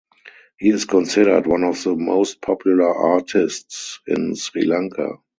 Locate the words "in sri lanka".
4.07-5.17